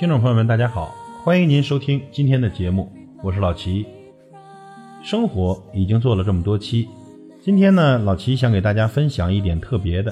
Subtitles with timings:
[0.00, 2.90] 听众朋友们，大家好，欢迎您收听今天的节目，
[3.22, 3.84] 我是老齐。
[5.02, 6.88] 生活已经做了这么多期，
[7.44, 10.10] 今天呢，老齐想给大家分享一点特别的。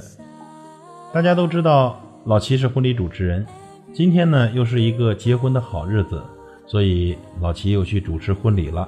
[1.10, 3.46] 大家都知道，老齐是婚礼主持人，
[3.90, 6.22] 今天呢又是一个结婚的好日子，
[6.66, 8.86] 所以老齐又去主持婚礼了。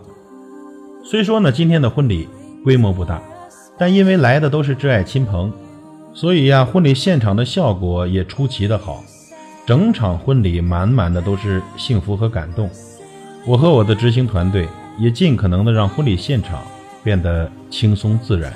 [1.02, 2.28] 虽说呢，今天的婚礼
[2.62, 3.22] 规模不大，
[3.78, 5.50] 但因为来的都是挚爱亲朋，
[6.12, 9.02] 所以呀，婚礼现场的效果也出奇的好。
[9.66, 12.68] 整场婚礼满满的都是幸福和感动，
[13.46, 16.62] 我和我的执行团队也尽可能的让婚礼现场
[17.04, 18.52] 变得轻松自然，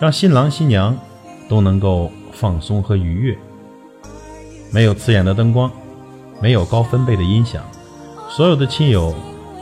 [0.00, 0.96] 让新郎新娘
[1.48, 3.36] 都能够放松和愉悦。
[4.72, 5.70] 没有刺眼的灯光，
[6.40, 7.62] 没有高分贝的音响，
[8.30, 9.12] 所有的亲友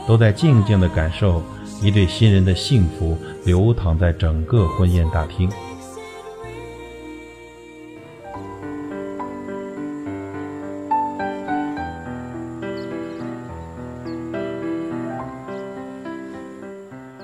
[0.07, 1.41] 都在静静的感受
[1.81, 5.49] 一对新人的幸福流淌在整个婚宴大厅。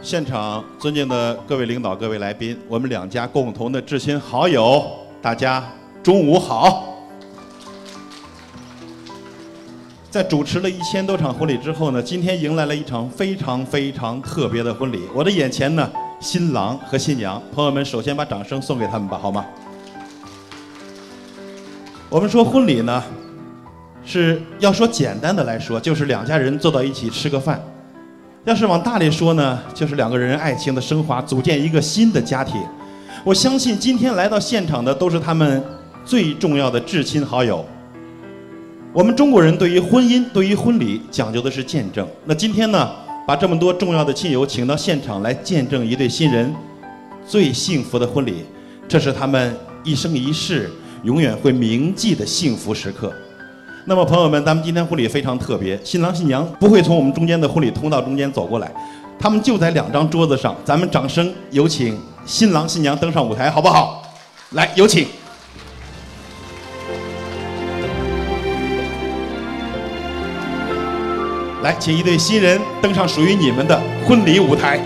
[0.08, 4.82] 现场尊敬的各位领导、各位来宾，我们两家共同的至亲好友，
[5.22, 5.62] 大家
[6.02, 6.98] 中午好。
[10.10, 15.02] 在主持了一千多场婚礼之后呢，今天迎来了一场非常非常特别的婚礼。
[15.14, 19.46] 我的眼前呢，新郎和新娘，朋友们，首先把掌声送给他们吧，好吗？
[22.08, 23.04] 我们说婚礼呢，
[24.06, 27.62] 是要说简单的来说，就是两家人坐到一起吃个饭。
[28.46, 32.62] 要是往大里说呢，就是两个人爱情的升华，组建一个新的家庭。
[33.26, 35.62] 我相信今天来到现场的都是他们
[36.06, 37.66] 最重要的至亲好友。
[38.94, 42.08] 我们中国人对于婚姻、对于婚礼讲究的是见证。
[42.24, 42.90] 那今天呢，
[43.28, 46.56] 把这么多重要的亲友请到现场来见证一对新人
[47.28, 48.46] 最幸福的婚礼，
[48.88, 50.70] 这是他们一生一世
[51.04, 53.14] 永远会铭记的幸福时刻。
[53.90, 58.70] 那么，朋友们，咱们今天婚礼非常特别，新郎新娘不会从我们中间的婚礼通道中间走过来，
[59.18, 60.54] 他们就在两张桌子上。
[60.66, 64.04] 咱们掌声有请新郎新娘登上舞台，好不好？
[64.52, 65.08] 来，有请。
[71.64, 74.82] 来，请一对新人登上属于你们的婚礼舞台。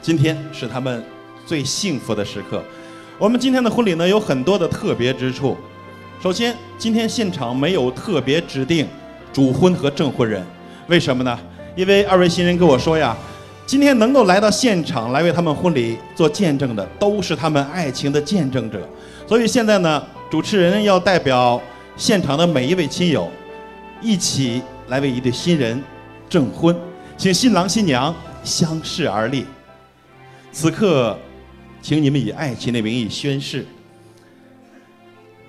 [0.00, 1.19] 今天是他们。
[1.50, 2.62] 最幸福的时刻，
[3.18, 5.56] 我们今天的婚礼呢有很多的特别之处。
[6.22, 8.86] 首先，今天现场没有特别指定
[9.32, 10.46] 主婚和证婚人，
[10.86, 11.36] 为什么呢？
[11.74, 13.16] 因为二位新人跟我说呀，
[13.66, 18.88] 今天能够来到现场来为他们婚礼做见证的，都是他们爱情的见证者。
[19.26, 20.00] 所以现在呢，
[20.30, 21.60] 主持人要代表
[21.96, 23.28] 现场的每一位亲友，
[24.00, 25.82] 一起来为一对新人
[26.28, 26.76] 证婚，
[27.16, 29.44] 请新郎新娘相视而立。
[30.52, 31.18] 此刻。
[31.82, 33.66] 请你们以爱情的名义宣誓：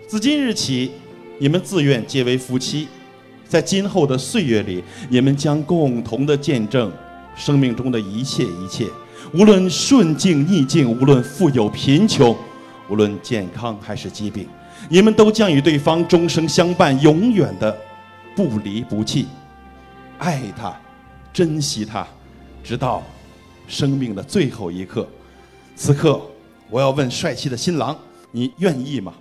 [0.08, 0.92] 自今日起，
[1.40, 2.88] 你们自愿结为夫妻。
[3.47, 6.90] 在今后的岁月里，你们将共同的见证
[7.36, 8.88] 生命中的一切一切，
[9.34, 12.34] 无论顺境逆境，无论富有贫穷，
[12.90, 14.48] 无论健康还是疾病，
[14.88, 17.78] 你们都将与对方终生相伴，永远的
[18.34, 19.28] 不离不弃，
[20.18, 20.74] 爱他，
[21.34, 22.08] 珍惜他，
[22.63, 23.03] 直到
[23.68, 25.06] 生命的最后一刻。
[25.76, 26.22] 此刻，
[26.70, 27.98] 我要问帅气的新郎：
[28.32, 29.14] 你愿意吗？